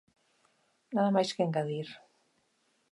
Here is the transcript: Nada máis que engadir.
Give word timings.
Nada 0.95 1.13
máis 1.15 1.29
que 1.35 1.45
engadir. 1.47 1.87